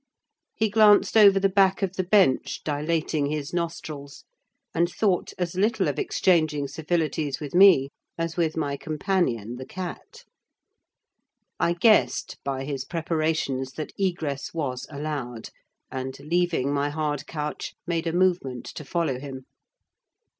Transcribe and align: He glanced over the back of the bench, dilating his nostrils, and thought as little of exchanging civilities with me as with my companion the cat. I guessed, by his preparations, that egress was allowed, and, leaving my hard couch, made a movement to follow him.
He 0.55 0.67
glanced 0.67 1.15
over 1.15 1.39
the 1.39 1.45
back 1.47 1.83
of 1.83 1.93
the 1.95 2.03
bench, 2.03 2.63
dilating 2.63 3.27
his 3.27 3.53
nostrils, 3.53 4.23
and 4.73 4.89
thought 4.89 5.31
as 5.37 5.53
little 5.53 5.87
of 5.87 5.99
exchanging 5.99 6.69
civilities 6.69 7.39
with 7.39 7.53
me 7.53 7.91
as 8.17 8.35
with 8.35 8.57
my 8.57 8.77
companion 8.77 9.57
the 9.57 9.65
cat. 9.67 10.23
I 11.59 11.73
guessed, 11.73 12.39
by 12.43 12.63
his 12.63 12.83
preparations, 12.83 13.73
that 13.73 13.93
egress 13.95 14.55
was 14.55 14.87
allowed, 14.89 15.49
and, 15.91 16.17
leaving 16.19 16.73
my 16.73 16.89
hard 16.89 17.27
couch, 17.27 17.75
made 17.85 18.07
a 18.07 18.11
movement 18.11 18.65
to 18.73 18.83
follow 18.83 19.19
him. 19.19 19.45